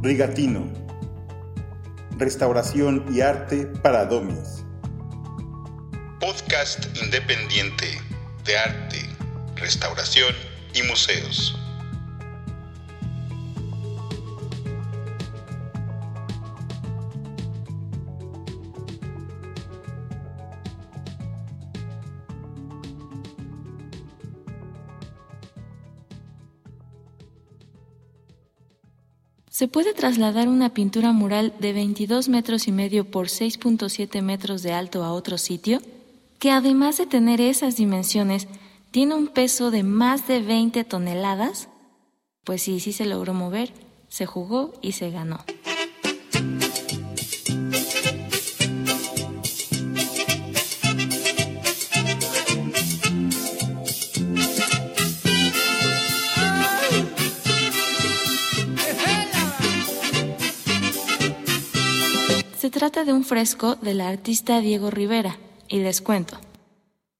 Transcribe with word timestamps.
Rigatino. 0.00 0.72
Restauración 2.18 3.04
y 3.12 3.20
arte 3.20 3.66
para 3.82 4.04
domis. 4.04 4.64
Podcast 6.20 6.86
independiente 7.02 8.00
de 8.44 8.56
arte, 8.56 9.00
restauración 9.56 10.32
y 10.72 10.82
museos. 10.82 11.57
¿Se 29.58 29.66
puede 29.66 29.92
trasladar 29.92 30.46
una 30.46 30.72
pintura 30.72 31.10
mural 31.10 31.52
de 31.58 31.72
22 31.72 32.28
metros 32.28 32.68
y 32.68 32.70
medio 32.70 33.10
por 33.10 33.26
6.7 33.26 34.22
metros 34.22 34.62
de 34.62 34.72
alto 34.72 35.02
a 35.02 35.12
otro 35.12 35.36
sitio? 35.36 35.82
Que 36.38 36.52
además 36.52 36.96
de 36.96 37.06
tener 37.06 37.40
esas 37.40 37.74
dimensiones, 37.74 38.46
tiene 38.92 39.16
un 39.16 39.26
peso 39.26 39.72
de 39.72 39.82
más 39.82 40.28
de 40.28 40.42
20 40.42 40.84
toneladas? 40.84 41.68
Pues 42.44 42.62
sí, 42.62 42.78
sí 42.78 42.92
se 42.92 43.04
logró 43.04 43.34
mover, 43.34 43.72
se 44.08 44.26
jugó 44.26 44.74
y 44.80 44.92
se 44.92 45.10
ganó. 45.10 45.40
Trata 62.78 63.04
de 63.04 63.12
un 63.12 63.24
fresco 63.24 63.74
del 63.74 64.00
artista 64.00 64.60
Diego 64.60 64.88
Rivera, 64.88 65.36
y 65.66 65.80
les 65.80 66.00
cuento. 66.00 66.38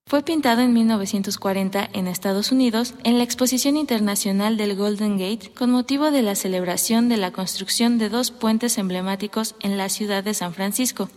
Fue 0.07 0.23
pintado 0.23 0.61
en 0.61 0.71
1940 0.71 1.89
en 1.91 2.07
Estados 2.07 2.53
Unidos 2.53 2.93
en 3.03 3.17
la 3.17 3.25
Exposición 3.25 3.75
Internacional 3.75 4.55
del 4.55 4.77
Golden 4.77 5.17
Gate 5.17 5.51
con 5.51 5.71
motivo 5.71 6.11
de 6.11 6.21
la 6.21 6.35
celebración 6.35 7.09
de 7.09 7.17
la 7.17 7.31
construcción 7.31 7.97
de 7.97 8.07
dos 8.07 8.31
puentes 8.31 8.77
emblemáticos 8.77 9.55
en 9.59 9.77
la 9.77 9.89
ciudad 9.89 10.23
de 10.23 10.33
San 10.33 10.53
Francisco. 10.53 11.09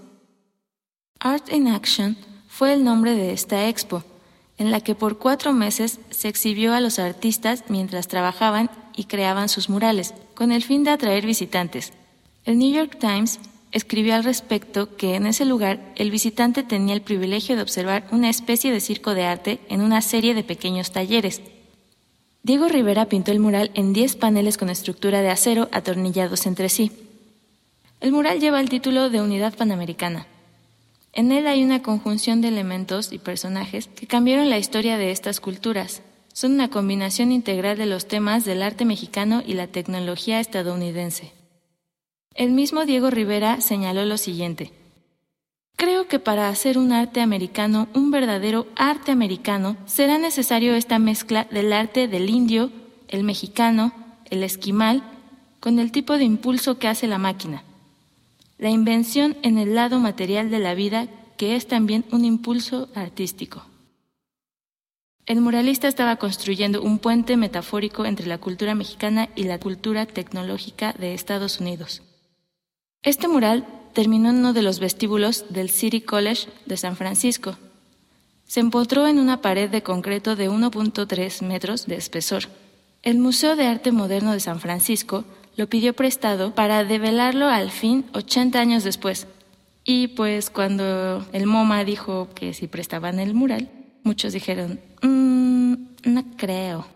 Art 1.20 1.52
in 1.52 1.68
Action 1.68 2.16
fue 2.48 2.72
el 2.72 2.82
nombre 2.82 3.14
de 3.14 3.32
esta 3.32 3.68
expo, 3.68 4.02
en 4.58 4.72
la 4.72 4.80
que 4.80 4.96
por 4.96 5.18
cuatro 5.18 5.52
meses 5.52 6.00
se 6.10 6.26
exhibió 6.26 6.74
a 6.74 6.80
los 6.80 6.98
artistas 6.98 7.62
mientras 7.68 8.08
trabajaban 8.08 8.70
y 8.96 9.04
creaban 9.04 9.48
sus 9.48 9.68
murales, 9.68 10.14
con 10.34 10.50
el 10.50 10.64
fin 10.64 10.82
de 10.82 10.90
atraer 10.90 11.24
visitantes. 11.26 11.92
El 12.44 12.58
New 12.58 12.74
York 12.74 12.98
Times 12.98 13.38
escribió 13.72 14.14
al 14.14 14.24
respecto 14.24 14.96
que 14.96 15.14
en 15.16 15.26
ese 15.26 15.44
lugar 15.44 15.80
el 15.96 16.10
visitante 16.10 16.62
tenía 16.62 16.94
el 16.94 17.02
privilegio 17.02 17.56
de 17.56 17.62
observar 17.62 18.06
una 18.12 18.30
especie 18.30 18.70
de 18.70 18.80
circo 18.80 19.14
de 19.14 19.24
arte 19.24 19.60
en 19.68 19.80
una 19.80 20.02
serie 20.02 20.34
de 20.34 20.44
pequeños 20.44 20.92
talleres. 20.92 21.40
Diego 22.42 22.68
Rivera 22.68 23.06
pintó 23.06 23.32
el 23.32 23.40
mural 23.40 23.70
en 23.74 23.92
10 23.92 24.16
paneles 24.16 24.58
con 24.58 24.68
estructura 24.68 25.22
de 25.22 25.30
acero 25.30 25.68
atornillados 25.72 26.46
entre 26.46 26.68
sí. 26.68 26.92
El 28.00 28.12
mural 28.12 28.40
lleva 28.40 28.60
el 28.60 28.68
título 28.68 29.10
de 29.10 29.20
Unidad 29.20 29.54
Panamericana. 29.54 30.26
En 31.12 31.30
él 31.30 31.46
hay 31.46 31.62
una 31.62 31.82
conjunción 31.82 32.40
de 32.40 32.48
elementos 32.48 33.12
y 33.12 33.18
personajes 33.18 33.88
que 33.88 34.06
cambiaron 34.06 34.50
la 34.50 34.58
historia 34.58 34.98
de 34.98 35.12
estas 35.12 35.40
culturas. 35.40 36.02
Son 36.32 36.52
una 36.52 36.68
combinación 36.68 37.30
integral 37.30 37.76
de 37.76 37.86
los 37.86 38.08
temas 38.08 38.44
del 38.44 38.62
arte 38.62 38.84
mexicano 38.84 39.42
y 39.46 39.54
la 39.54 39.66
tecnología 39.66 40.40
estadounidense. 40.40 41.32
El 42.34 42.52
mismo 42.52 42.86
Diego 42.86 43.10
Rivera 43.10 43.60
señaló 43.60 44.04
lo 44.06 44.16
siguiente. 44.16 44.72
Creo 45.76 46.08
que 46.08 46.18
para 46.18 46.48
hacer 46.48 46.78
un 46.78 46.92
arte 46.92 47.20
americano, 47.20 47.88
un 47.94 48.10
verdadero 48.10 48.66
arte 48.76 49.12
americano, 49.12 49.76
será 49.84 50.16
necesario 50.16 50.74
esta 50.74 50.98
mezcla 50.98 51.46
del 51.50 51.72
arte 51.72 52.08
del 52.08 52.30
indio, 52.30 52.70
el 53.08 53.24
mexicano, 53.24 53.92
el 54.30 54.44
esquimal, 54.44 55.02
con 55.60 55.78
el 55.78 55.92
tipo 55.92 56.16
de 56.16 56.24
impulso 56.24 56.78
que 56.78 56.88
hace 56.88 57.06
la 57.06 57.18
máquina. 57.18 57.64
La 58.58 58.70
invención 58.70 59.36
en 59.42 59.58
el 59.58 59.74
lado 59.74 59.98
material 59.98 60.50
de 60.50 60.58
la 60.58 60.74
vida, 60.74 61.08
que 61.36 61.56
es 61.56 61.66
también 61.66 62.04
un 62.12 62.24
impulso 62.24 62.88
artístico. 62.94 63.64
El 65.26 65.40
muralista 65.40 65.86
estaba 65.86 66.16
construyendo 66.16 66.82
un 66.82 66.98
puente 66.98 67.36
metafórico 67.36 68.06
entre 68.06 68.26
la 68.26 68.38
cultura 68.38 68.74
mexicana 68.74 69.28
y 69.36 69.44
la 69.44 69.58
cultura 69.58 70.06
tecnológica 70.06 70.94
de 70.94 71.14
Estados 71.14 71.60
Unidos. 71.60 72.02
Este 73.04 73.26
mural 73.26 73.66
terminó 73.94 74.30
en 74.30 74.36
uno 74.36 74.52
de 74.52 74.62
los 74.62 74.78
vestíbulos 74.78 75.46
del 75.48 75.70
City 75.70 76.02
College 76.02 76.48
de 76.66 76.76
San 76.76 76.94
Francisco. 76.94 77.56
Se 78.46 78.60
empotró 78.60 79.08
en 79.08 79.18
una 79.18 79.40
pared 79.40 79.68
de 79.68 79.82
concreto 79.82 80.36
de 80.36 80.48
1.3 80.48 81.42
metros 81.44 81.86
de 81.86 81.96
espesor. 81.96 82.44
El 83.02 83.18
Museo 83.18 83.56
de 83.56 83.66
Arte 83.66 83.90
Moderno 83.90 84.32
de 84.32 84.38
San 84.38 84.60
Francisco 84.60 85.24
lo 85.56 85.68
pidió 85.68 85.94
prestado 85.94 86.54
para 86.54 86.84
develarlo 86.84 87.48
al 87.48 87.72
fin 87.72 88.04
80 88.12 88.60
años 88.60 88.84
después. 88.84 89.26
Y 89.84 90.08
pues 90.08 90.50
cuando 90.50 91.26
el 91.32 91.46
MoMA 91.46 91.82
dijo 91.82 92.28
que 92.36 92.54
si 92.54 92.68
prestaban 92.68 93.18
el 93.18 93.34
mural, 93.34 93.68
muchos 94.04 94.32
dijeron, 94.32 94.78
mmm, 95.02 95.74
no 96.04 96.24
creo. 96.36 96.86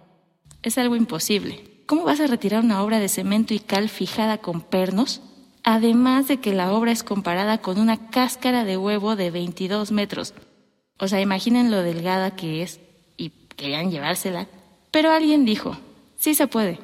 Es 0.63 0.79
algo 0.79 0.95
imposible. 0.95 1.83
¿Cómo 1.87 2.05
vas 2.05 2.21
a 2.21 2.29
retirar 2.29 2.63
una 2.63 2.83
obra 2.85 3.01
de 3.01 3.09
cemento 3.09 3.55
y 3.55 3.59
cal 3.59 3.89
fijada 3.89 4.39
con 4.39 4.61
pernos? 4.61 5.21
Además 5.67 6.29
de 6.29 6.39
que 6.39 6.55
la 6.55 6.73
obra 6.73 6.93
es 6.93 7.03
comparada 7.03 7.59
con 7.59 7.79
una 7.79 8.09
cáscara 8.09 8.65
de 8.65 8.77
huevo 8.79 9.17
de 9.17 9.33
22 9.33 9.91
metros. 9.91 10.33
O 10.99 11.09
sea, 11.09 11.21
imaginen 11.21 11.73
lo 11.73 11.83
delgada 11.83 12.37
que 12.37 12.63
es 12.63 12.81
y 13.17 13.31
querían 13.57 13.91
llevársela. 13.91 14.47
Pero 14.93 15.11
alguien 15.11 15.45
dijo, 15.45 15.77
sí 16.17 16.35
se 16.35 16.47
puede. 16.47 16.79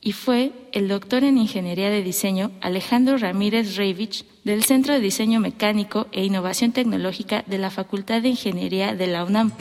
Y 0.00 0.12
fue 0.12 0.52
el 0.72 0.88
doctor 0.88 1.22
en 1.22 1.38
Ingeniería 1.38 1.90
de 1.90 2.02
Diseño 2.02 2.50
Alejandro 2.60 3.16
Ramírez 3.18 3.76
Reivich 3.76 4.26
del 4.42 4.64
Centro 4.64 4.92
de 4.92 5.00
Diseño 5.00 5.38
Mecánico 5.38 6.08
e 6.10 6.24
Innovación 6.24 6.72
Tecnológica 6.72 7.44
de 7.46 7.58
la 7.58 7.70
Facultad 7.70 8.20
de 8.20 8.30
Ingeniería 8.30 8.96
de 8.96 9.06
la 9.06 9.24
UNAM. 9.24 9.52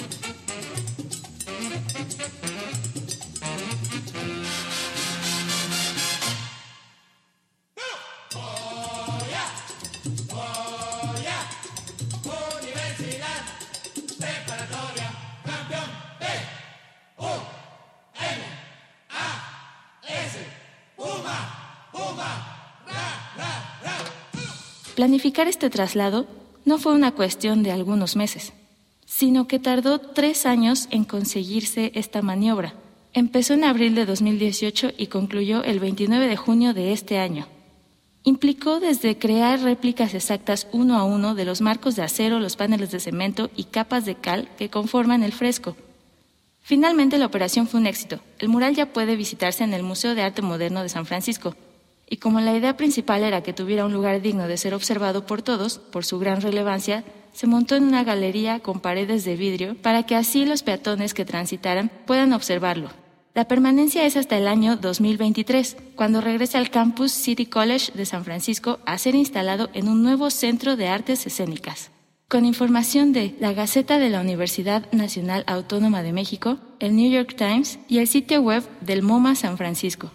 Planificar 25.04 25.50
este 25.50 25.70
traslado 25.70 26.28
no 26.64 26.78
fue 26.78 26.94
una 26.94 27.12
cuestión 27.12 27.62
de 27.62 27.74
algunos 27.74 28.16
meses, 28.16 28.54
sino 29.06 29.50
que 29.50 29.60
tardó 29.60 30.00
tres 30.00 30.46
años 30.46 30.88
en 30.92 31.04
conseguirse 31.04 31.92
esta 31.94 32.22
maniobra. 32.22 32.74
Empezó 33.12 33.54
en 33.54 33.66
abril 33.66 33.96
de 33.96 34.06
2018 34.06 34.92
y 34.98 35.08
concluyó 35.08 35.62
el 35.66 35.82
29 35.82 36.26
de 36.30 36.38
junio 36.38 36.74
de 36.74 36.94
este 36.94 37.20
año. 37.20 37.48
Implicó 38.24 38.80
desde 38.80 39.18
crear 39.18 39.60
réplicas 39.60 40.14
exactas 40.14 40.68
uno 40.72 40.98
a 40.98 41.04
uno 41.04 41.36
de 41.36 41.44
los 41.44 41.60
marcos 41.60 41.98
de 41.98 42.04
acero, 42.04 42.40
los 42.40 42.56
paneles 42.56 42.90
de 42.92 43.02
cemento 43.02 43.50
y 43.58 43.66
capas 43.66 44.06
de 44.06 44.16
cal 44.16 44.48
que 44.58 44.70
conforman 44.70 45.22
el 45.22 45.34
fresco. 45.34 45.76
Finalmente 46.62 47.18
la 47.18 47.26
operación 47.26 47.68
fue 47.68 47.82
un 47.82 47.88
éxito. 47.88 48.22
El 48.40 48.48
mural 48.48 48.74
ya 48.74 48.94
puede 48.94 49.18
visitarse 49.18 49.66
en 49.66 49.74
el 49.74 49.84
Museo 49.84 50.16
de 50.16 50.22
Arte 50.22 50.42
Moderno 50.42 50.82
de 50.82 50.88
San 50.88 51.06
Francisco, 51.06 51.58
y 52.10 52.18
como 52.18 52.40
la 52.42 52.56
idea 52.56 52.78
principal 52.78 53.24
era 53.24 53.42
que 53.42 53.54
tuviera 53.54 53.86
un 53.86 53.94
lugar 53.94 54.22
digno 54.22 54.48
de 54.48 54.58
ser 54.58 54.74
observado 54.74 55.26
por 55.26 55.42
todos, 55.42 55.80
por 55.80 56.06
su 56.06 56.20
gran 56.20 56.42
relevancia, 56.42 57.04
se 57.34 57.48
montó 57.48 57.76
en 57.76 57.84
una 57.84 58.04
galería 58.04 58.60
con 58.60 58.80
paredes 58.80 59.26
de 59.26 59.36
vidrio 59.36 59.76
para 59.82 60.04
que 60.04 60.16
así 60.16 60.46
los 60.46 60.64
peatones 60.64 61.14
que 61.14 61.26
transitaran 61.26 61.92
puedan 62.06 62.34
observarlo. 62.34 62.90
La 63.34 63.48
permanencia 63.48 64.06
es 64.06 64.16
hasta 64.16 64.38
el 64.38 64.48
año 64.48 64.78
2023, 64.78 65.78
cuando 65.96 66.22
regrese 66.22 66.60
al 66.60 66.70
campus 66.70 67.12
City 67.12 67.48
College 67.48 67.92
de 67.94 68.06
San 68.06 68.24
Francisco 68.24 68.80
a 68.86 69.00
ser 69.00 69.16
instalado 69.16 69.72
en 69.74 69.90
un 69.90 70.04
nuevo 70.04 70.30
centro 70.30 70.76
de 70.76 70.88
artes 70.88 71.26
escénicas. 71.26 71.90
Con 72.28 72.46
información 72.46 73.12
de 73.12 73.36
la 73.40 73.54
Gaceta 73.54 73.98
de 73.98 74.10
la 74.10 74.22
Universidad 74.22 74.92
Nacional 74.92 75.44
Autónoma 75.48 76.04
de 76.04 76.14
México, 76.14 76.60
el 76.80 76.96
New 76.96 77.12
York 77.12 77.36
Times 77.36 77.80
y 77.88 77.98
el 77.98 78.08
sitio 78.08 78.42
web 78.42 78.64
del 78.82 79.02
MoMA 79.02 79.34
San 79.34 79.58
Francisco. 79.58 80.12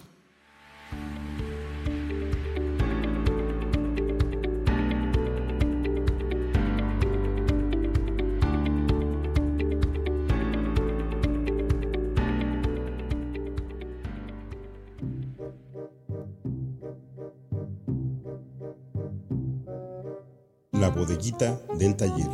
La 20.81 20.91
bodeguita 20.91 21.61
del 21.77 21.97
taller. 21.97 22.29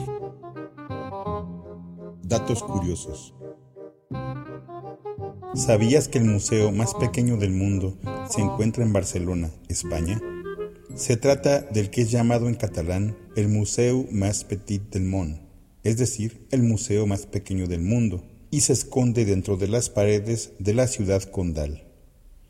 Datos 2.22 2.62
curiosos. 2.62 3.34
¿Sabías 5.54 6.08
que 6.08 6.18
el 6.18 6.26
museo 6.26 6.70
más 6.70 6.92
pequeño 6.92 7.38
del 7.38 7.52
mundo 7.52 7.96
se 8.28 8.42
encuentra 8.42 8.84
en 8.84 8.92
Barcelona, 8.92 9.50
España? 9.68 10.20
Se 10.94 11.16
trata 11.16 11.62
del 11.62 11.88
que 11.88 12.02
es 12.02 12.10
llamado 12.10 12.48
en 12.48 12.54
catalán 12.54 13.16
el 13.34 13.48
Museu 13.48 14.06
más 14.10 14.44
petit 14.44 14.82
del 14.90 15.04
món, 15.04 15.40
es 15.82 15.96
decir, 15.96 16.46
el 16.50 16.62
museo 16.62 17.06
más 17.06 17.24
pequeño 17.24 17.66
del 17.66 17.80
mundo, 17.80 18.24
y 18.50 18.60
se 18.60 18.74
esconde 18.74 19.24
dentro 19.24 19.56
de 19.56 19.68
las 19.68 19.88
paredes 19.88 20.52
de 20.58 20.74
la 20.74 20.86
ciudad 20.86 21.22
condal. 21.22 21.82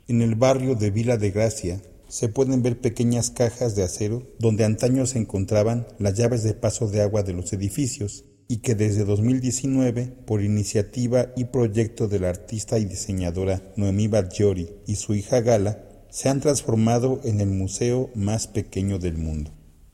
En 0.08 0.23
el 0.23 0.35
barrio 0.35 0.75
de 0.75 0.90
Vila 0.90 1.19
de 1.19 1.31
Gracia 1.31 1.81
se 2.08 2.28
pueden 2.28 2.62
ver 2.62 2.80
pequeñas 2.80 3.30
cajas 3.30 3.74
de 3.74 3.82
acero 3.82 4.26
donde 4.38 4.64
antaño 4.64 5.06
se 5.06 5.18
encontraban 5.18 5.86
las 5.98 6.14
llaves 6.14 6.42
de 6.42 6.54
paso 6.54 6.88
de 6.88 7.02
agua 7.02 7.22
de 7.22 7.32
los 7.32 7.52
edificios 7.52 8.24
y 8.48 8.58
que 8.58 8.74
desde 8.74 9.04
2019, 9.04 10.06
por 10.26 10.42
iniciativa 10.42 11.32
y 11.36 11.44
proyecto 11.44 12.08
de 12.08 12.20
la 12.20 12.28
artista 12.28 12.78
y 12.78 12.84
diseñadora 12.84 13.62
Noemí 13.76 14.08
Badjori 14.08 14.70
y 14.86 14.96
su 14.96 15.14
hija 15.14 15.40
Gala, 15.40 15.88
se 16.10 16.28
han 16.28 16.40
transformado 16.40 17.20
en 17.24 17.40
el 17.40 17.48
museo 17.48 18.10
más 18.14 18.46
pequeño 18.46 18.98
del 18.98 19.16
mundo. 19.16 19.50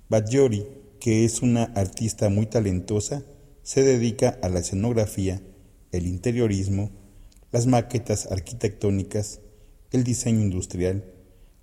Badjori, 0.09 0.67
que 0.99 1.25
es 1.25 1.43
una 1.43 1.65
artista 1.65 2.29
muy 2.29 2.47
talentosa, 2.47 3.23
se 3.63 3.83
dedica 3.83 4.39
a 4.43 4.49
la 4.49 4.59
escenografía, 4.59 5.41
el 5.93 6.07
interiorismo, 6.07 6.91
las 7.53 7.67
maquetas 7.67 8.31
arquitectónicas, 8.31 9.41
el 9.93 10.05
diseño 10.05 10.41
industrial, 10.41 11.05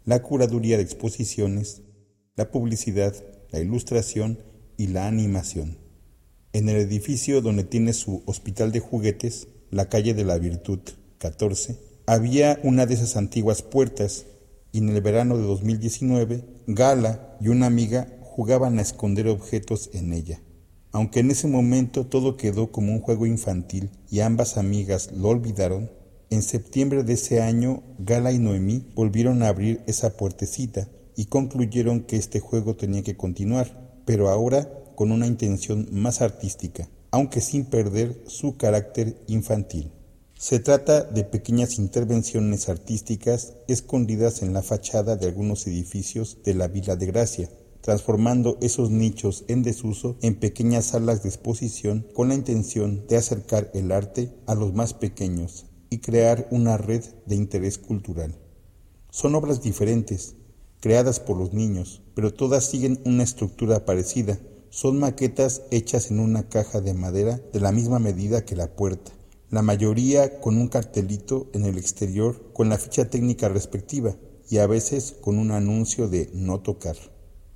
la 0.08 0.24
curaduría 0.24 0.78
de 0.78 0.84
exposiciones, 0.84 1.82
la 2.38 2.50
publicidad, 2.50 3.14
la 3.52 3.60
ilustración 3.60 4.40
y 4.78 4.88
la 4.88 5.06
animación. 5.06 5.78
En 6.54 6.70
el 6.70 6.78
edificio 6.78 7.42
donde 7.42 7.66
tiene 7.66 7.92
su 7.92 8.24
hospital 8.26 8.72
de 8.72 8.80
juguetes, 8.80 9.50
la 9.70 9.90
calle 9.90 10.14
de 10.14 10.24
la 10.24 10.38
Virtud 10.38 10.80
14, 11.18 11.78
había 12.06 12.58
una 12.64 12.86
de 12.86 12.94
esas 12.94 13.18
antiguas 13.18 13.62
puertas 13.62 14.26
y 14.72 14.78
en 14.78 14.88
el 14.88 15.02
verano 15.02 15.38
de 15.38 15.44
2019, 15.44 16.42
Gala 16.68 17.38
y 17.42 17.50
una 17.50 17.66
amiga 17.66 18.08
jugaban 18.24 18.80
a 18.80 18.84
esconder 18.84 19.28
objetos 19.28 19.90
en 19.92 20.14
ella. 20.14 20.42
Aunque 20.94 21.20
en 21.20 21.32
ese 21.32 21.50
momento 21.50 22.06
todo 22.06 22.38
quedó 22.38 22.72
como 22.72 22.94
un 22.94 23.02
juego 23.02 23.26
infantil 23.26 23.90
y 24.10 24.22
ambas 24.22 24.56
amigas 24.56 25.12
lo 25.12 25.28
olvidaron, 25.28 25.92
en 26.30 26.42
septiembre 26.42 27.04
de 27.04 27.14
ese 27.14 27.42
año 27.42 27.84
Gala 28.00 28.32
y 28.34 28.40
Noemí 28.40 28.86
volvieron 28.96 29.44
a 29.44 29.48
abrir 29.48 29.82
esa 29.88 30.18
puertecita 30.18 30.90
y 31.16 31.26
concluyeron 31.26 32.02
que 32.02 32.18
este 32.18 32.40
juego 32.40 32.76
tenía 32.76 33.02
que 33.02 33.16
continuar, 33.16 34.02
pero 34.06 34.30
ahora 34.30 34.70
con 34.96 35.12
una 35.12 35.26
intención 35.26 35.88
más 35.92 36.22
artística, 36.22 36.90
aunque 37.12 37.40
sin 37.40 37.66
perder 37.66 38.22
su 38.28 38.58
carácter 38.58 39.24
infantil. 39.28 39.92
Se 40.36 40.60
trata 40.60 41.04
de 41.04 41.24
pequeñas 41.24 41.80
intervenciones 41.80 42.70
artísticas 42.70 43.56
escondidas 43.68 44.44
en 44.44 44.54
la 44.54 44.62
fachada 44.62 45.16
de 45.16 45.28
algunos 45.28 45.66
edificios 45.66 46.38
de 46.44 46.54
la 46.54 46.68
Vila 46.68 46.96
de 46.96 47.08
Gracia, 47.08 47.50
transformando 47.82 48.58
esos 48.62 48.92
nichos 48.92 49.46
en 49.48 49.64
desuso 49.64 50.18
en 50.22 50.36
pequeñas 50.36 50.88
salas 50.88 51.24
de 51.24 51.30
exposición 51.30 52.06
con 52.14 52.28
la 52.28 52.36
intención 52.36 53.08
de 53.08 53.18
acercar 53.18 53.72
el 53.74 53.92
arte 53.92 54.36
a 54.46 54.56
los 54.56 54.74
más 54.74 54.94
pequeños 54.94 55.66
crear 56.00 56.48
una 56.52 56.78
red 56.78 57.04
de 57.26 57.36
interés 57.36 57.78
cultural. 57.78 58.36
Son 59.10 59.36
obras 59.36 59.62
diferentes, 59.62 60.36
creadas 60.80 61.20
por 61.20 61.38
los 61.38 61.54
niños, 61.54 62.02
pero 62.16 62.34
todas 62.34 62.66
siguen 62.66 63.00
una 63.06 63.24
estructura 63.24 63.86
parecida, 63.86 64.40
son 64.70 65.00
maquetas 65.00 65.64
hechas 65.72 66.12
en 66.12 66.20
una 66.20 66.50
caja 66.50 66.82
de 66.82 66.94
madera 66.94 67.40
de 67.54 67.60
la 67.60 67.72
misma 67.72 68.00
medida 68.00 68.46
que 68.46 68.56
la 68.56 68.76
puerta, 68.76 69.12
la 69.50 69.62
mayoría 69.62 70.40
con 70.42 70.58
un 70.58 70.68
cartelito 70.68 71.50
en 71.54 71.64
el 71.64 71.78
exterior 71.78 72.52
con 72.54 72.70
la 72.70 72.78
ficha 72.78 73.10
técnica 73.10 73.48
respectiva 73.48 74.16
y 74.50 74.58
a 74.58 74.68
veces 74.68 75.16
con 75.22 75.38
un 75.40 75.52
anuncio 75.52 76.10
de 76.10 76.30
no 76.34 76.60
tocar. 76.60 76.98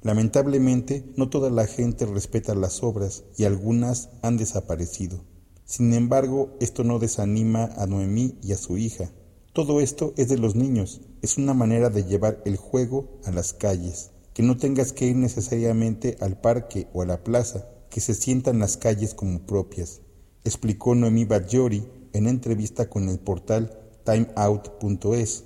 Lamentablemente, 0.01 1.05
no 1.15 1.29
toda 1.29 1.49
la 1.49 1.67
gente 1.67 2.05
respeta 2.05 2.55
las 2.55 2.81
obras 2.81 3.23
y 3.38 3.43
algunas 3.43 4.09
han 4.23 4.38
desaparecido. 4.38 5.23
Sin 5.71 5.94
embargo, 5.94 6.50
esto 6.59 6.83
no 6.83 7.00
desanima 7.00 7.63
a 7.77 7.85
Noemí 7.88 8.35
y 8.44 8.51
a 8.51 8.57
su 8.57 8.77
hija. 8.77 9.09
Todo 9.53 9.79
esto 9.79 10.13
es 10.18 10.27
de 10.27 10.38
los 10.38 10.53
niños, 10.53 11.00
es 11.21 11.38
una 11.38 11.53
manera 11.53 11.89
de 11.89 12.03
llevar 12.03 12.41
el 12.44 12.57
juego 12.57 13.07
a 13.23 13.31
las 13.31 13.53
calles, 13.53 14.12
que 14.33 14.44
no 14.44 14.57
tengas 14.57 14.91
que 14.91 15.06
ir 15.06 15.15
necesariamente 15.15 16.18
al 16.19 16.41
parque 16.41 16.89
o 16.91 17.03
a 17.03 17.06
la 17.06 17.23
plaza, 17.23 17.69
que 17.89 18.01
se 18.01 18.15
sientan 18.15 18.59
las 18.59 18.75
calles 18.75 19.13
como 19.13 19.45
propias, 19.45 20.01
explicó 20.44 20.94
Noemí 20.94 21.23
Badjori 21.23 21.88
en 22.12 22.27
entrevista 22.27 22.89
con 22.89 23.07
el 23.07 23.19
portal 23.19 23.79
timeout.es. 24.03 25.45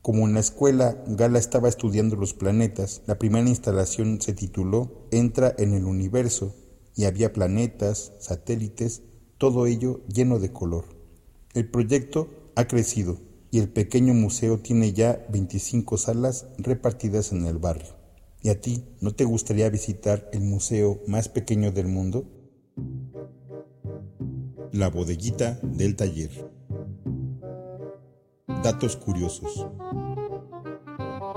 Como 0.00 0.26
en 0.26 0.34
la 0.34 0.40
escuela 0.40 1.04
Gala 1.06 1.38
estaba 1.38 1.68
estudiando 1.68 2.16
los 2.16 2.34
planetas, 2.34 3.02
la 3.06 3.16
primera 3.16 3.48
instalación 3.48 4.20
se 4.22 4.32
tituló 4.32 5.06
Entra 5.12 5.54
en 5.56 5.72
el 5.74 5.84
universo 5.84 6.52
y 6.96 7.04
había 7.04 7.32
planetas, 7.32 8.10
satélites, 8.18 9.02
todo 9.42 9.66
ello 9.66 10.02
lleno 10.06 10.38
de 10.38 10.52
color. 10.52 10.84
El 11.52 11.68
proyecto 11.68 12.28
ha 12.54 12.68
crecido 12.68 13.18
y 13.50 13.58
el 13.58 13.68
pequeño 13.68 14.14
museo 14.14 14.60
tiene 14.60 14.92
ya 14.92 15.26
25 15.30 15.96
salas 15.96 16.46
repartidas 16.58 17.32
en 17.32 17.46
el 17.46 17.58
barrio. 17.58 17.88
¿Y 18.40 18.50
a 18.50 18.60
ti 18.60 18.84
no 19.00 19.16
te 19.16 19.24
gustaría 19.24 19.68
visitar 19.68 20.30
el 20.32 20.42
museo 20.42 21.00
más 21.08 21.28
pequeño 21.28 21.72
del 21.72 21.88
mundo? 21.88 22.24
La 24.70 24.90
bodeguita 24.90 25.58
del 25.60 25.96
taller. 25.96 26.30
Datos 28.62 28.96
curiosos. 28.96 29.66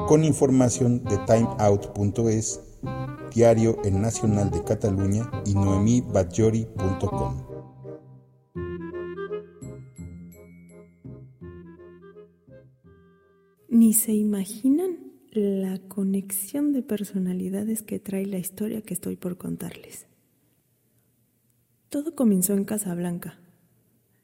Con 0.07 0.23
información 0.23 1.03
de 1.05 1.17
timeout.es, 1.25 2.59
diario 3.33 3.81
El 3.83 3.99
Nacional 3.99 4.51
de 4.51 4.63
Cataluña 4.63 5.31
y 5.43 5.55
noemibadjori.com. 5.55 7.44
Ni 13.85 13.93
se 13.93 14.13
imaginan 14.15 14.97
la 15.31 15.77
conexión 15.77 16.73
de 16.73 16.81
personalidades 16.81 17.83
que 17.83 17.99
trae 17.99 18.25
la 18.25 18.39
historia 18.39 18.81
que 18.81 18.95
estoy 18.95 19.15
por 19.15 19.37
contarles. 19.37 20.07
Todo 21.89 22.15
comenzó 22.15 22.53
en 22.53 22.65
Casablanca, 22.65 23.39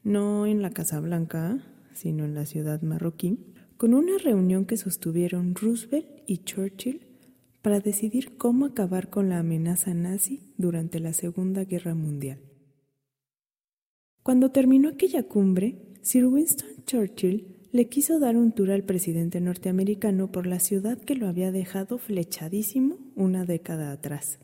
no 0.02 0.46
en 0.46 0.62
la 0.62 0.70
Casa 0.70 0.98
Blanca, 0.98 1.64
sino 1.94 2.24
en 2.24 2.34
la 2.34 2.44
ciudad 2.44 2.82
marroquí, 2.82 3.38
con 3.76 3.94
una 3.94 4.18
reunión 4.18 4.64
que 4.64 4.76
sostuvieron 4.76 5.54
Roosevelt 5.54 6.08
y 6.26 6.38
Churchill 6.38 7.06
para 7.62 7.78
decidir 7.78 8.36
cómo 8.36 8.66
acabar 8.66 9.10
con 9.10 9.28
la 9.28 9.38
amenaza 9.38 9.94
nazi 9.94 10.40
durante 10.58 10.98
la 10.98 11.12
Segunda 11.12 11.62
Guerra 11.62 11.94
Mundial. 11.94 12.40
Cuando 14.24 14.50
terminó 14.50 14.88
aquella 14.88 15.22
cumbre, 15.22 15.78
Sir 16.00 16.26
Winston 16.26 16.84
Churchill 16.84 17.51
le 17.72 17.88
quiso 17.88 18.20
dar 18.20 18.36
un 18.36 18.52
tour 18.52 18.70
al 18.70 18.84
presidente 18.84 19.40
norteamericano 19.40 20.30
por 20.30 20.46
la 20.46 20.60
ciudad 20.60 20.98
que 20.98 21.16
lo 21.16 21.26
había 21.26 21.50
dejado 21.50 21.96
flechadísimo 21.96 22.98
una 23.16 23.46
década 23.46 23.92
atrás. 23.92 24.38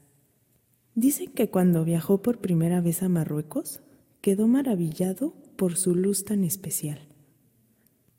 Dicen 0.94 1.30
que 1.32 1.50
cuando 1.50 1.84
viajó 1.84 2.22
por 2.22 2.38
primera 2.38 2.80
vez 2.80 3.02
a 3.02 3.10
Marruecos, 3.10 3.82
quedó 4.22 4.48
maravillado 4.48 5.34
por 5.56 5.76
su 5.76 5.94
luz 5.94 6.24
tan 6.24 6.42
especial. 6.42 7.00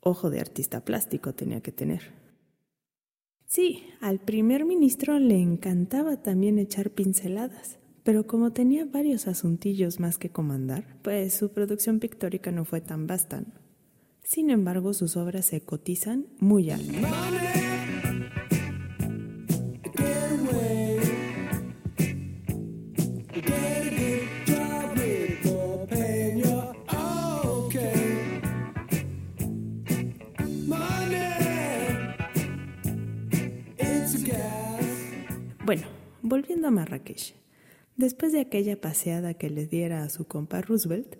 Ojo 0.00 0.30
de 0.30 0.40
artista 0.40 0.84
plástico 0.84 1.34
tenía 1.34 1.60
que 1.60 1.72
tener. 1.72 2.12
Sí, 3.46 3.82
al 4.00 4.20
primer 4.20 4.64
ministro 4.64 5.18
le 5.18 5.40
encantaba 5.40 6.22
también 6.22 6.60
echar 6.60 6.90
pinceladas, 6.90 7.80
pero 8.04 8.28
como 8.28 8.52
tenía 8.52 8.84
varios 8.84 9.26
asuntillos 9.26 9.98
más 9.98 10.18
que 10.18 10.30
comandar, 10.30 10.98
pues 11.02 11.34
su 11.34 11.52
producción 11.52 11.98
pictórica 11.98 12.52
no 12.52 12.64
fue 12.64 12.80
tan 12.80 13.08
vasta. 13.08 13.44
Sin 14.32 14.48
embargo, 14.50 14.94
sus 14.94 15.16
obras 15.16 15.46
se 15.46 15.60
cotizan 15.60 16.28
muy 16.38 16.70
alto. 16.70 16.92
Bueno, 35.64 35.88
volviendo 36.22 36.68
a 36.68 36.70
Marrakech. 36.70 37.34
Después 37.96 38.32
de 38.32 38.38
aquella 38.38 38.80
paseada 38.80 39.34
que 39.34 39.50
le 39.50 39.66
diera 39.66 40.04
a 40.04 40.08
su 40.08 40.28
compa 40.28 40.60
Roosevelt, 40.60 41.16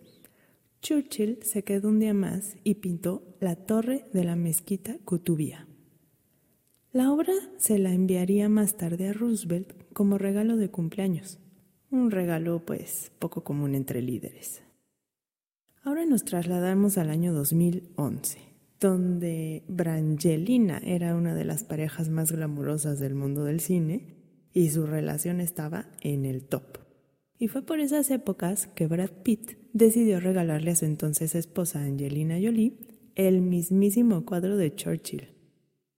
Churchill 0.83 1.43
se 1.43 1.63
quedó 1.63 1.89
un 1.89 1.99
día 1.99 2.15
más 2.15 2.57
y 2.65 2.77
pintó 2.77 3.37
la 3.39 3.55
torre 3.55 4.07
de 4.15 4.25
la 4.25 4.35
mezquita 4.35 4.97
Kutubía. 5.05 5.67
La 6.93 7.13
obra 7.13 7.35
se 7.59 7.79
la 7.79 7.93
enviaría 7.93 8.49
más 8.49 8.77
tarde 8.77 9.09
a 9.09 9.13
Roosevelt 9.13 9.75
como 9.93 10.17
regalo 10.17 10.57
de 10.57 10.71
cumpleaños, 10.71 11.39
un 11.91 12.11
regalo 12.11 12.65
pues 12.65 13.13
poco 13.19 13.45
común 13.45 13.75
entre 13.75 14.01
líderes. 14.01 14.63
Ahora 15.83 16.07
nos 16.07 16.25
trasladamos 16.25 16.97
al 16.97 17.11
año 17.11 17.35
2011, 17.35 18.39
donde 18.81 19.65
Brangelina 19.69 20.79
era 20.79 21.15
una 21.15 21.35
de 21.35 21.45
las 21.45 21.63
parejas 21.63 22.09
más 22.09 22.33
glamurosas 22.33 22.99
del 22.99 23.15
mundo 23.15 23.45
del 23.45 23.61
cine 23.61 24.17
y 24.55 24.71
su 24.71 24.87
relación 24.87 25.41
estaba 25.41 25.91
en 26.01 26.25
el 26.25 26.45
top. 26.45 26.79
Y 27.39 27.49
fue 27.49 27.63
por 27.63 27.81
esas 27.81 28.11
épocas 28.11 28.67
que 28.67 28.87
Brad 28.87 29.11
Pitt 29.23 29.60
decidió 29.73 30.21
regalarle 30.21 30.73
a 30.73 30.77
su 30.77 30.85
entonces 30.85 31.35
esposa 31.35 31.83
Angelina 31.83 32.39
Jolie 32.43 32.75
el 33.15 33.41
mismísimo 33.41 34.25
cuadro 34.25 34.57
de 34.57 34.75
Churchill. 34.75 35.29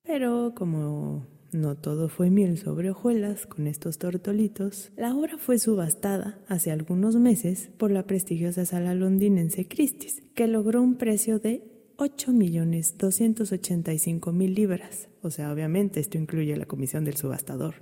Pero 0.02 0.52
como 0.56 1.26
no 1.52 1.76
todo 1.76 2.08
fue 2.08 2.30
miel 2.30 2.58
sobre 2.58 2.90
hojuelas 2.90 3.46
con 3.46 3.66
estos 3.66 3.98
tortolitos, 3.98 4.90
la 4.96 5.14
obra 5.14 5.36
fue 5.38 5.58
subastada 5.58 6.40
hace 6.48 6.70
algunos 6.70 7.16
meses 7.16 7.70
por 7.76 7.90
la 7.90 8.06
prestigiosa 8.06 8.64
sala 8.64 8.94
londinense 8.94 9.68
Christie's, 9.68 10.22
que 10.34 10.48
logró 10.48 10.80
un 10.82 10.96
precio 10.96 11.38
de 11.38 11.70
8.285.000 11.98 14.54
libras. 14.54 15.10
O 15.20 15.30
sea, 15.30 15.52
obviamente 15.52 16.00
esto 16.00 16.16
incluye 16.18 16.56
la 16.56 16.66
comisión 16.66 17.04
del 17.04 17.16
subastador. 17.16 17.74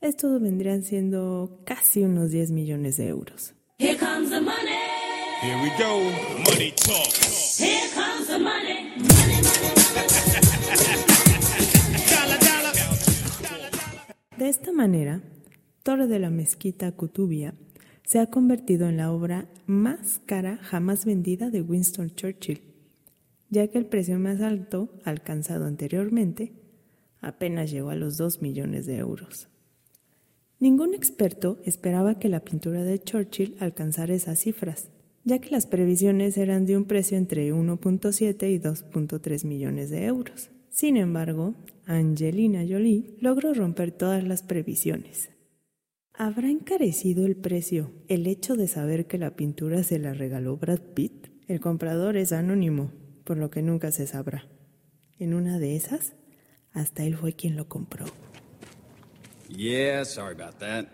Esto 0.00 0.38
vendrían 0.38 0.82
siendo 0.82 1.62
casi 1.66 2.04
unos 2.04 2.30
10 2.30 2.52
millones 2.52 2.96
de 2.96 3.08
euros. 3.08 3.56
Here 5.42 5.58
we 5.62 5.68
go. 5.78 6.00
Money 6.46 6.72
talk. 6.72 7.12
Here 7.58 7.90
comes 7.94 8.26
the 8.26 8.38
money. 8.38 8.94
De 14.38 14.48
esta 14.48 14.72
manera, 14.72 15.20
Torre 15.82 16.06
de 16.06 16.18
la 16.18 16.30
Mezquita 16.30 16.90
Kutubia 16.92 17.54
se 18.04 18.18
ha 18.18 18.30
convertido 18.30 18.88
en 18.88 18.96
la 18.96 19.12
obra 19.12 19.46
más 19.66 20.20
cara 20.24 20.56
jamás 20.62 21.04
vendida 21.04 21.50
de 21.50 21.60
Winston 21.60 22.14
Churchill, 22.14 22.62
ya 23.50 23.68
que 23.68 23.76
el 23.76 23.86
precio 23.86 24.18
más 24.18 24.40
alto 24.40 24.88
alcanzado 25.04 25.66
anteriormente 25.66 26.54
apenas 27.20 27.70
llegó 27.70 27.90
a 27.90 27.94
los 27.94 28.16
2 28.16 28.40
millones 28.40 28.86
de 28.86 28.96
euros. 28.96 29.48
Ningún 30.60 30.94
experto 30.94 31.58
esperaba 31.64 32.18
que 32.18 32.30
la 32.30 32.40
pintura 32.40 32.84
de 32.84 32.98
Churchill 32.98 33.56
alcanzara 33.60 34.14
esas 34.14 34.38
cifras, 34.38 34.88
ya 35.26 35.40
que 35.40 35.50
las 35.50 35.66
previsiones 35.66 36.38
eran 36.38 36.66
de 36.66 36.76
un 36.76 36.84
precio 36.84 37.18
entre 37.18 37.52
1.7 37.52 38.48
y 38.48 38.60
2.3 38.60 39.44
millones 39.44 39.90
de 39.90 40.04
euros. 40.04 40.50
Sin 40.70 40.96
embargo, 40.96 41.56
Angelina 41.84 42.64
Jolie 42.66 43.16
logró 43.20 43.52
romper 43.52 43.90
todas 43.90 44.22
las 44.22 44.44
previsiones. 44.44 45.30
¿Habrá 46.14 46.48
encarecido 46.48 47.26
el 47.26 47.34
precio 47.34 47.90
el 48.06 48.28
hecho 48.28 48.54
de 48.54 48.68
saber 48.68 49.08
que 49.08 49.18
la 49.18 49.34
pintura 49.34 49.82
se 49.82 49.98
la 49.98 50.14
regaló 50.14 50.58
Brad 50.58 50.80
Pitt? 50.94 51.26
El 51.48 51.58
comprador 51.58 52.16
es 52.16 52.32
anónimo, 52.32 52.92
por 53.24 53.36
lo 53.36 53.50
que 53.50 53.62
nunca 53.62 53.90
se 53.90 54.06
sabrá. 54.06 54.48
En 55.18 55.34
una 55.34 55.58
de 55.58 55.74
esas, 55.74 56.14
hasta 56.70 57.02
él 57.02 57.16
fue 57.16 57.32
quien 57.32 57.56
lo 57.56 57.68
compró. 57.68 58.04
Yeah, 59.48 60.04
sorry 60.04 60.40
about 60.40 60.58
that. 60.60 60.86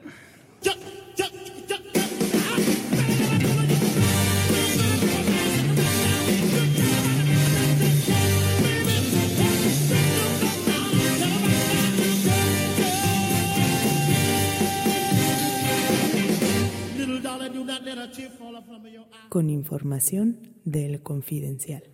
Con 19.29 19.51
información 19.51 20.39
del 20.65 21.03
Confidencial. 21.03 21.92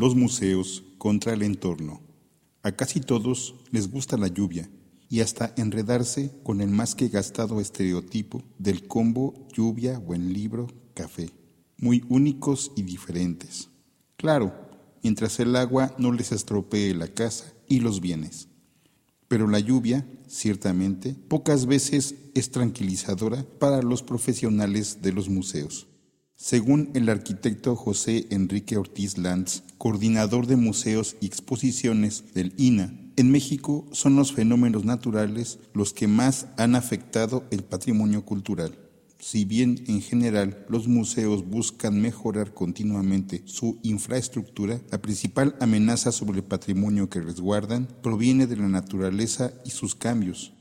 Los 0.00 0.16
museos 0.16 0.82
contra 0.96 1.34
el 1.34 1.42
entorno. 1.42 2.00
A 2.62 2.72
casi 2.72 3.00
todos 3.00 3.56
les 3.70 3.90
gusta 3.90 4.16
la 4.16 4.28
lluvia 4.28 4.70
y 5.10 5.20
hasta 5.20 5.52
enredarse 5.58 6.32
con 6.42 6.62
el 6.62 6.70
más 6.70 6.94
que 6.94 7.08
gastado 7.08 7.60
estereotipo 7.60 8.42
del 8.56 8.88
combo 8.88 9.46
lluvia, 9.52 9.98
buen 9.98 10.32
libro, 10.32 10.68
café, 10.94 11.28
muy 11.76 12.02
únicos 12.08 12.72
y 12.76 12.82
diferentes. 12.82 13.68
Claro, 14.16 14.54
mientras 15.02 15.38
el 15.38 15.54
agua 15.54 15.94
no 15.98 16.12
les 16.12 16.32
estropee 16.32 16.94
la 16.94 17.08
casa 17.08 17.52
y 17.68 17.80
los 17.80 18.00
bienes. 18.00 18.48
Pero 19.28 19.48
la 19.48 19.60
lluvia, 19.60 20.06
ciertamente, 20.26 21.12
pocas 21.12 21.66
veces 21.66 22.14
es 22.34 22.50
tranquilizadora 22.50 23.44
para 23.58 23.82
los 23.82 24.02
profesionales 24.02 25.02
de 25.02 25.12
los 25.12 25.28
museos. 25.28 25.89
Según 26.42 26.88
el 26.94 27.10
arquitecto 27.10 27.76
José 27.76 28.26
Enrique 28.30 28.78
Ortiz 28.78 29.18
Lanz, 29.18 29.62
coordinador 29.76 30.46
de 30.46 30.56
museos 30.56 31.16
y 31.20 31.26
exposiciones 31.26 32.32
del 32.32 32.54
INA, 32.56 32.98
en 33.16 33.30
México 33.30 33.86
son 33.92 34.16
los 34.16 34.32
fenómenos 34.32 34.86
naturales 34.86 35.58
los 35.74 35.92
que 35.92 36.08
más 36.08 36.46
han 36.56 36.76
afectado 36.76 37.44
el 37.50 37.62
patrimonio 37.62 38.24
cultural. 38.24 38.78
Si 39.18 39.44
bien 39.44 39.84
en 39.86 40.00
general 40.00 40.64
los 40.70 40.88
museos 40.88 41.46
buscan 41.46 42.00
mejorar 42.00 42.54
continuamente 42.54 43.42
su 43.44 43.78
infraestructura, 43.82 44.80
la 44.90 45.02
principal 45.02 45.56
amenaza 45.60 46.10
sobre 46.10 46.38
el 46.38 46.44
patrimonio 46.44 47.10
que 47.10 47.20
resguardan 47.20 47.86
proviene 48.02 48.46
de 48.46 48.56
la 48.56 48.68
naturaleza 48.68 49.52
y 49.66 49.72
sus 49.72 49.94
cambios. 49.94 50.54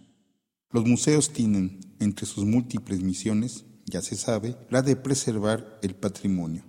Los 0.71 0.85
museos 0.85 1.31
tienen, 1.31 1.79
entre 2.01 2.25
sus 2.25 2.43
múltiples 2.43 3.01
misiones, 3.01 3.63
ya 3.89 4.01
se 4.01 4.15
sabe, 4.15 4.55
la 4.69 4.81
de 4.81 4.95
preservar 4.95 5.79
el 5.81 5.95
patrimonio. 5.95 6.63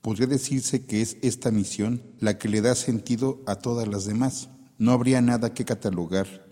Podría 0.00 0.26
decirse 0.26 0.86
que 0.86 1.02
es 1.02 1.16
esta 1.22 1.50
misión 1.50 2.02
la 2.20 2.38
que 2.38 2.48
le 2.48 2.60
da 2.60 2.74
sentido 2.74 3.42
a 3.46 3.56
todas 3.56 3.88
las 3.88 4.04
demás. 4.04 4.48
No 4.78 4.92
habría 4.92 5.20
nada 5.20 5.54
que 5.54 5.64
catalogar, 5.64 6.46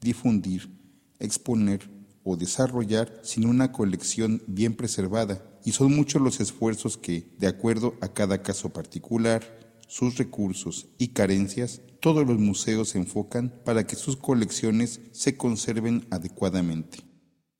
difundir, 0.00 0.70
exponer 1.18 1.90
o 2.24 2.36
desarrollar 2.36 3.20
sin 3.22 3.46
una 3.46 3.72
colección 3.72 4.42
bien 4.46 4.74
preservada, 4.74 5.42
y 5.64 5.72
son 5.72 5.94
muchos 5.94 6.22
los 6.22 6.40
esfuerzos 6.40 6.96
que, 6.96 7.34
de 7.38 7.46
acuerdo 7.46 7.96
a 8.00 8.08
cada 8.08 8.42
caso 8.42 8.72
particular, 8.72 9.42
sus 9.88 10.16
recursos 10.16 10.88
y 10.98 11.08
carencias, 11.08 11.82
todos 12.00 12.26
los 12.26 12.38
museos 12.38 12.90
se 12.90 12.98
enfocan 12.98 13.52
para 13.64 13.86
que 13.86 13.94
sus 13.94 14.16
colecciones 14.16 15.00
se 15.12 15.36
conserven 15.36 16.06
adecuadamente. 16.10 17.11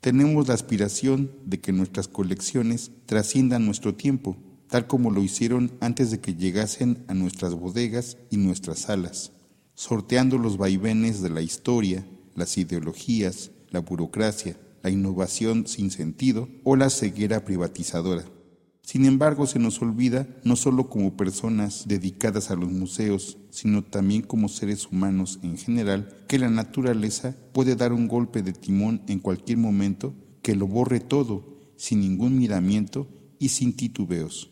Tenemos 0.02 0.48
la 0.48 0.54
aspiración 0.54 1.30
de 1.46 1.60
que 1.60 1.70
nuestras 1.70 2.08
colecciones 2.08 2.90
trasciendan 3.06 3.64
nuestro 3.64 3.94
tiempo, 3.94 4.36
tal 4.66 4.88
como 4.88 5.12
lo 5.12 5.22
hicieron 5.22 5.70
antes 5.78 6.10
de 6.10 6.18
que 6.18 6.34
llegasen 6.34 7.04
a 7.06 7.14
nuestras 7.14 7.54
bodegas 7.54 8.16
y 8.28 8.36
nuestras 8.36 8.80
salas, 8.80 9.30
sorteando 9.76 10.38
los 10.38 10.56
vaivenes 10.56 11.22
de 11.22 11.30
la 11.30 11.40
historia, 11.40 12.04
las 12.34 12.58
ideologías, 12.58 13.52
la 13.70 13.78
burocracia, 13.78 14.56
la 14.82 14.90
innovación 14.90 15.68
sin 15.68 15.92
sentido 15.92 16.48
o 16.64 16.74
la 16.74 16.90
ceguera 16.90 17.44
privatizadora. 17.44 18.24
Sin 18.82 19.06
embargo, 19.06 19.46
se 19.46 19.58
nos 19.58 19.80
olvida, 19.80 20.26
no 20.44 20.56
solo 20.56 20.88
como 20.90 21.16
personas 21.16 21.84
dedicadas 21.86 22.50
a 22.50 22.56
los 22.56 22.70
museos, 22.70 23.38
sino 23.50 23.82
también 23.82 24.22
como 24.22 24.48
seres 24.48 24.88
humanos 24.90 25.38
en 25.42 25.56
general, 25.56 26.24
que 26.28 26.38
la 26.38 26.50
naturaleza 26.50 27.36
puede 27.52 27.76
dar 27.76 27.92
un 27.92 28.08
golpe 28.08 28.42
de 28.42 28.52
timón 28.52 29.02
en 29.06 29.20
cualquier 29.20 29.58
momento 29.58 30.14
que 30.42 30.56
lo 30.56 30.66
borre 30.66 31.00
todo, 31.00 31.60
sin 31.76 32.00
ningún 32.00 32.36
miramiento 32.36 33.08
y 33.38 33.50
sin 33.50 33.74
titubeos. 33.76 34.50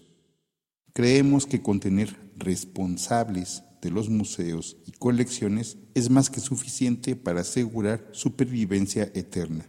Creemos 0.93 1.47
que 1.47 1.63
contener 1.63 2.17
responsables 2.37 3.65
de 3.83 3.91
los 3.91 4.09
museos 4.09 4.77
y 4.87 4.93
colecciones 4.93 5.79
es 5.95 6.11
más 6.11 6.31
que 6.31 6.41
suficiente 6.41 7.17
para 7.17 7.41
asegurar 7.41 8.09
supervivencia 8.13 9.11
eterna. 9.15 9.67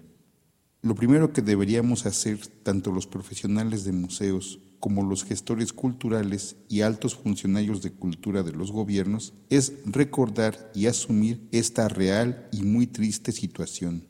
Lo 0.84 0.96
primero 0.96 1.32
que 1.32 1.44
deberíamos 1.44 2.08
hacer, 2.08 2.40
tanto 2.64 2.92
los 2.92 3.06
profesionales 3.06 3.84
de 3.84 3.92
museos 3.92 4.60
como 4.80 5.04
los 5.04 5.24
gestores 5.24 5.74
culturales 5.74 6.56
y 6.70 6.82
altos 6.82 7.16
funcionarios 7.16 7.84
de 7.84 7.92
cultura 7.92 8.42
de 8.42 8.52
los 8.52 8.72
gobiernos, 8.72 9.36
es 9.52 9.74
recordar 9.86 10.72
y 10.74 10.88
asumir 10.88 11.48
esta 11.52 11.88
real 11.88 12.50
y 12.52 12.64
muy 12.64 12.88
triste 12.88 13.32
situación. 13.32 14.08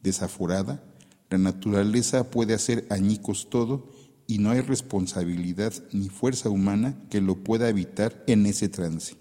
Desaforada, 0.00 0.84
la 1.28 1.38
naturaleza 1.38 2.30
puede 2.30 2.54
hacer 2.54 2.86
añicos 2.88 3.50
todo 3.50 3.90
y 4.28 4.38
no 4.38 4.50
hay 4.50 4.60
responsabilidad 4.60 5.72
ni 5.92 6.08
fuerza 6.08 6.50
humana 6.50 6.94
que 7.10 7.20
lo 7.20 7.42
pueda 7.42 7.68
evitar 7.68 8.22
en 8.28 8.46
ese 8.46 8.68
trance. 8.68 9.16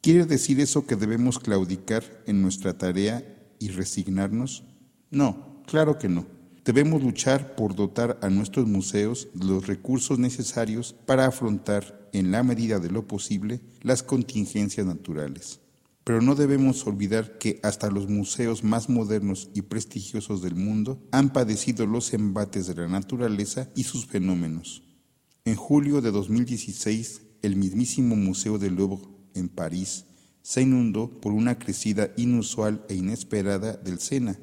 ¿Quiere 0.00 0.26
decir 0.26 0.58
eso 0.58 0.84
que 0.84 0.96
debemos 0.96 1.38
claudicar 1.38 2.02
en 2.26 2.42
nuestra 2.42 2.76
tarea 2.76 3.24
y 3.60 3.68
resignarnos? 3.68 4.64
No, 5.12 5.53
claro 5.66 5.98
que 5.98 6.08
no. 6.08 6.26
Debemos 6.64 7.02
luchar 7.02 7.56
por 7.56 7.74
dotar 7.74 8.18
a 8.22 8.30
nuestros 8.30 8.66
museos 8.66 9.28
de 9.34 9.44
los 9.44 9.66
recursos 9.66 10.18
necesarios 10.18 10.94
para 11.04 11.26
afrontar, 11.26 12.08
en 12.12 12.30
la 12.30 12.42
medida 12.42 12.78
de 12.78 12.90
lo 12.90 13.06
posible, 13.06 13.60
las 13.82 14.02
contingencias 14.02 14.86
naturales. 14.86 15.60
Pero 16.04 16.22
no 16.22 16.34
debemos 16.34 16.86
olvidar 16.86 17.38
que 17.38 17.60
hasta 17.62 17.90
los 17.90 18.08
museos 18.08 18.62
más 18.62 18.88
modernos 18.88 19.50
y 19.54 19.62
prestigiosos 19.62 20.42
del 20.42 20.54
mundo 20.54 21.02
han 21.10 21.32
padecido 21.32 21.86
los 21.86 22.14
embates 22.14 22.66
de 22.66 22.74
la 22.74 22.88
naturaleza 22.88 23.68
y 23.74 23.84
sus 23.84 24.06
fenómenos. 24.06 24.82
En 25.44 25.56
julio 25.56 26.00
de 26.00 26.10
2016, 26.10 27.22
el 27.42 27.56
mismísimo 27.56 28.16
Museo 28.16 28.58
del 28.58 28.76
Louvre 28.76 29.06
en 29.34 29.50
París 29.50 30.06
se 30.40 30.62
inundó 30.62 31.20
por 31.20 31.32
una 31.32 31.58
crecida 31.58 32.10
inusual 32.16 32.84
e 32.88 32.94
inesperada 32.94 33.74
del 33.74 33.98
Sena. 33.98 34.38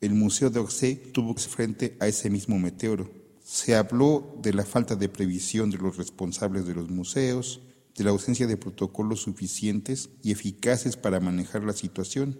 El 0.00 0.14
Museo 0.14 0.48
de 0.48 0.60
Orsay 0.60 1.10
tuvo 1.12 1.34
frente 1.34 1.96
a 1.98 2.06
ese 2.06 2.30
mismo 2.30 2.56
meteoro. 2.58 3.10
Se 3.42 3.74
habló 3.74 4.38
de 4.40 4.52
la 4.52 4.64
falta 4.64 4.94
de 4.94 5.08
previsión 5.08 5.70
de 5.70 5.78
los 5.78 5.96
responsables 5.96 6.66
de 6.66 6.74
los 6.74 6.88
museos, 6.88 7.62
de 7.96 8.04
la 8.04 8.10
ausencia 8.10 8.46
de 8.46 8.56
protocolos 8.56 9.22
suficientes 9.22 10.10
y 10.22 10.30
eficaces 10.30 10.96
para 10.96 11.18
manejar 11.18 11.64
la 11.64 11.72
situación. 11.72 12.38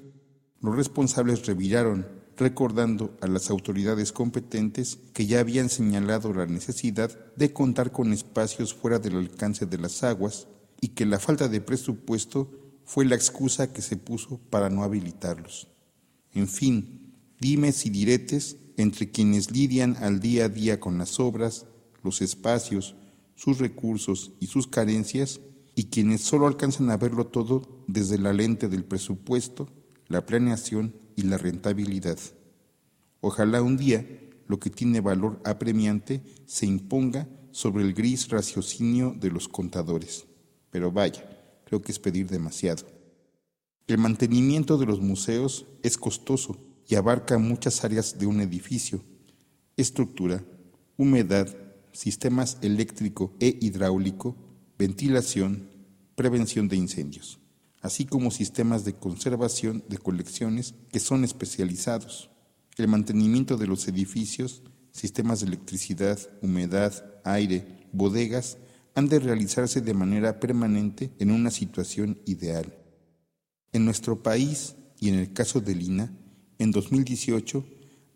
Los 0.61 0.77
responsables 0.77 1.47
reviraron, 1.47 2.07
recordando 2.37 3.17
a 3.21 3.27
las 3.27 3.51
autoridades 3.51 4.13
competentes 4.13 5.01
que 5.13 5.27
ya 5.27 5.41
habían 5.41 5.69
señalado 5.69 6.33
la 6.33 6.47
necesidad 6.47 7.11
de 7.35 7.53
contar 7.53 7.91
con 7.91 8.13
espacios 8.13 8.73
fuera 8.73 9.01
del 9.01 9.17
alcance 9.17 9.67
de 9.67 9.79
las 9.79 10.05
aguas 10.05 10.47
y 10.81 10.89
que 10.89 11.07
la 11.07 11.19
falta 11.19 11.49
de 11.49 11.61
presupuesto 11.61 12.53
fue 12.85 13.05
la 13.05 13.17
excusa 13.17 13.73
que 13.73 13.83
se 13.83 13.97
puso 13.97 14.39
para 14.51 14.71
no 14.71 14.85
habilitarlos. 14.85 15.67
En 16.35 16.47
fin, 16.47 17.08
dimes 17.41 17.87
y 17.87 17.91
diretes 17.91 18.57
entre 18.77 19.11
quienes 19.11 19.51
lidian 19.51 19.97
al 19.97 20.21
día 20.21 20.47
a 20.47 20.49
día 20.49 20.81
con 20.81 20.99
las 20.99 21.19
obras, 21.21 21.67
los 22.03 22.23
espacios, 22.23 22.95
sus 23.35 23.59
recursos 23.59 24.33
y 24.41 24.47
sus 24.47 24.67
carencias, 24.67 25.41
y 25.75 25.85
quienes 25.85 26.23
solo 26.23 26.47
alcanzan 26.47 26.91
a 26.91 26.97
verlo 26.97 27.27
todo 27.27 27.85
desde 27.87 28.19
la 28.19 28.33
lente 28.33 28.69
del 28.69 28.85
presupuesto, 28.85 29.69
la 30.09 30.27
planeación 30.27 30.95
y 31.15 31.23
la 31.23 31.39
rentabilidad. 31.39 32.19
Ojalá 33.21 33.63
un 33.63 33.77
día 33.77 34.05
lo 34.49 34.59
que 34.59 34.71
tiene 34.71 35.01
valor 35.01 35.41
apremiante 35.45 36.23
se 36.47 36.67
imponga 36.67 37.29
sobre 37.53 37.85
el 37.85 37.95
gris 37.95 38.29
raciocinio 38.29 39.15
de 39.19 39.31
los 39.31 39.49
contadores. 39.49 40.27
Pero 40.71 40.91
vaya, 40.91 41.25
creo 41.65 41.83
que 41.83 41.93
es 41.93 41.99
pedir 41.99 42.29
demasiado. 42.29 42.87
El 43.87 43.99
mantenimiento 43.99 44.79
de 44.79 44.87
los 44.87 45.01
museos 45.01 45.67
es 45.83 45.97
costoso 45.97 46.68
y 46.89 46.95
abarca 46.95 47.39
muchas 47.39 47.85
áreas 47.85 48.19
de 48.19 48.27
un 48.27 48.41
edificio, 48.41 49.05
estructura, 49.77 50.43
humedad, 50.97 51.55
sistemas 51.93 52.57
eléctrico 52.63 53.35
e 53.39 53.59
hidráulico, 53.61 54.35
ventilación, 54.79 55.69
prevención 56.17 56.67
de 56.67 56.77
incendios, 56.77 57.39
así 57.83 58.07
como 58.07 58.31
sistemas 58.31 58.85
de 58.87 58.95
conservación 58.95 59.85
de 59.89 59.99
colecciones 59.99 60.75
que 60.91 60.99
son 60.99 61.25
especializados, 61.25 62.31
el 62.79 62.89
mantenimiento 62.89 63.59
de 63.59 63.67
los 63.67 63.87
edificios, 63.87 64.63
sistemas 64.91 65.41
de 65.41 65.49
electricidad, 65.49 66.19
humedad, 66.41 67.05
aire, 67.25 67.87
bodegas, 67.93 68.57
han 68.95 69.09
de 69.09 69.19
realizarse 69.19 69.81
de 69.81 69.95
manera 69.95 70.41
permanente 70.41 71.13
en 71.19 71.33
una 71.33 71.51
situación 71.51 72.19
ideal. 72.25 72.75
En 73.73 73.85
nuestro 73.85 74.23
país, 74.23 74.75
y 74.99 75.11
en 75.11 75.17
el 75.17 75.33
caso 75.33 75.61
de 75.61 75.75
Lina, 75.75 76.13
en 76.59 76.71
2018 76.71 77.65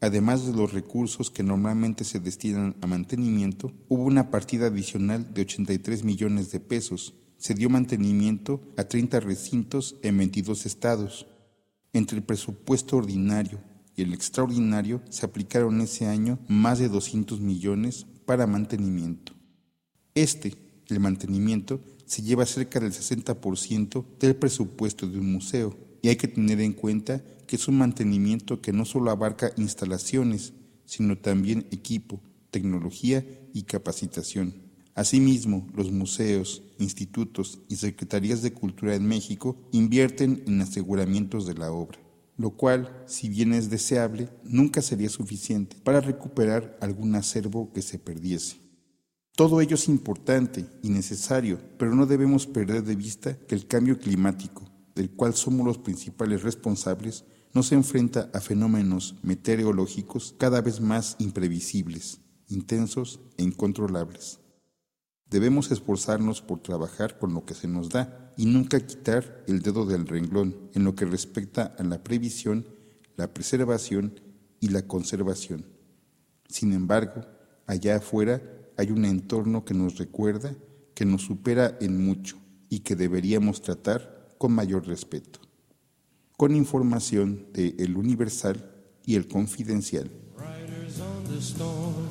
Además 0.03 0.45
de 0.45 0.53
los 0.53 0.73
recursos 0.73 1.31
que 1.31 1.45
normalmente 1.45 2.03
se 2.03 2.19
destinan 2.19 2.75
a 2.81 2.89
mantenimiento, 2.89 3.73
hubo 3.89 4.03
una 4.03 4.33
partida 4.33 4.67
adicional 4.67 5.33
de 5.33 5.43
83 5.43 6.03
millones 6.03 6.51
de 6.51 6.59
pesos. 6.59 7.15
Se 7.39 7.55
dio 7.55 7.71
mantenimiento 7.71 8.61
a 8.77 8.83
30 8.83 9.21
recintos 9.21 9.95
en 10.03 10.19
22 10.19 10.67
estados. 10.67 11.29
Entre 11.93 12.17
el 12.19 12.25
presupuesto 12.25 12.97
ordinario 12.97 13.61
y 13.95 14.03
el 14.03 14.13
extraordinario 14.13 15.03
se 15.09 15.25
aplicaron 15.25 15.81
ese 15.81 16.09
año 16.09 16.41
más 16.49 16.81
de 16.81 16.89
200 16.89 17.41
millones 17.41 18.05
para 18.27 18.49
mantenimiento. 18.49 19.35
Este, 20.17 20.57
el 20.89 20.99
mantenimiento, 20.99 21.81
se 22.07 22.23
lleva 22.23 22.45
cerca 22.45 22.81
del 22.81 22.91
60% 22.91 24.05
del 24.19 24.35
presupuesto 24.35 25.07
de 25.07 25.21
un 25.21 25.33
museo 25.33 25.92
y 26.03 26.09
hay 26.09 26.17
que 26.17 26.29
tener 26.29 26.61
en 26.61 26.73
cuenta 26.73 27.23
que 27.47 27.57
es 27.57 27.69
un 27.69 27.79
mantenimiento 27.79 28.61
que 28.61 28.73
no 28.73 28.85
solo 28.85 29.11
abarca 29.11 29.53
instalaciones, 29.57 30.53
sino 30.85 31.17
también 31.17 31.67
equipo, 31.71 32.21
tecnología 32.51 33.25
y 33.55 33.63
capacitación. 33.63 34.55
Asimismo, 34.95 35.67
los 35.75 35.91
museos, 35.91 36.63
institutos 36.79 37.61
y 37.69 37.77
secretarías 37.77 38.43
de 38.43 38.53
cultura 38.53 38.95
en 38.95 39.07
México 39.07 39.57
invierten 39.71 40.43
en 40.47 40.61
aseguramientos 40.61 41.47
de 41.47 41.55
la 41.55 41.73
obra, 41.73 41.99
lo 42.37 42.51
cual, 42.51 43.05
si 43.07 43.29
bien 43.29 43.55
es 43.55 43.71
deseable, 43.71 44.29
nunca 44.45 44.83
sería 44.83 45.09
suficiente 45.09 45.77
para 45.83 46.01
recuperar 46.01 46.77
algún 46.81 47.15
acervo 47.15 47.73
que 47.73 47.81
se 47.81 47.99
perdiese. 47.99 48.57
Todo 49.35 49.63
ello 49.63 49.77
es 49.77 49.89
importante 49.89 50.67
y 50.83 50.91
necesario, 50.91 51.59
pero 51.79 51.95
no 51.95 52.05
debemos 52.05 52.47
perder 52.47 52.83
de 52.83 52.97
vista 52.97 53.39
que 53.47 53.55
el 53.55 53.67
cambio 53.67 53.99
climático, 53.99 54.65
del 54.95 55.11
cual 55.11 55.35
somos 55.35 55.67
los 55.67 55.79
principales 55.79 56.43
responsables, 56.43 57.25
nos 57.55 57.73
enfrenta 57.73 58.31
a 58.33 58.41
fenómenos 58.41 59.17
meteorológicos 59.23 60.35
cada 60.39 60.61
vez 60.61 60.81
más 60.81 61.17
imprevisibles, 61.19 62.21
intensos 62.49 63.21
e 63.37 63.43
incontrolables. 63.43 64.41
Debemos 65.29 65.71
esforzarnos 65.71 66.43
por 66.43 66.61
trabajar 66.61 67.19
con 67.19 67.35
lo 67.35 67.45
que 67.45 67.55
se 67.55 67.69
nos 67.69 67.89
da 67.89 68.33
y 68.37 68.47
nunca 68.47 68.81
quitar 68.81 69.45
el 69.49 69.63
dedo 69.63 69.87
del 69.87 70.07
renglón 70.07 70.71
en 70.75 70.85
lo 70.85 70.95
que 70.95 71.05
respecta 71.05 71.75
a 71.79 71.83
la 71.85 72.03
previsión, 72.03 72.67
la 73.17 73.33
preservación 73.33 74.21
y 74.61 74.69
la 74.69 74.87
conservación. 74.87 75.67
Sin 76.49 76.73
embargo, 76.73 77.23
allá 77.67 77.97
afuera 77.97 78.43
hay 78.77 78.91
un 78.91 79.05
entorno 79.05 79.65
que 79.65 79.75
nos 79.75 79.99
recuerda 79.99 80.55
que 80.95 81.05
nos 81.05 81.23
supera 81.23 81.77
en 81.81 82.05
mucho 82.05 82.37
y 82.69 82.81
que 82.81 82.97
deberíamos 82.97 83.63
tratar 83.63 84.22
con 84.43 84.51
mayor 84.51 84.85
respeto. 84.89 85.39
Con 86.37 86.57
información 86.57 87.47
de 87.53 87.77
El 87.79 87.97
Universal 87.97 88.75
y 89.07 89.15
El 89.15 89.29
Confidencial. 89.29 90.11
Riders 90.37 90.99
on 90.99 91.23
the 91.29 91.41
storm. 91.41 92.03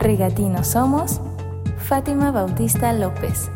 Regatinos 0.00 0.68
somos 0.68 1.20
Fátima 1.76 2.30
Bautista 2.30 2.90
López, 2.94 3.50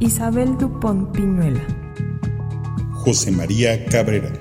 Isabel 0.00 0.56
Dupont 0.56 1.12
Piñuela, 1.12 1.60
José 2.94 3.30
María 3.30 3.84
Cabrera. 3.84 4.32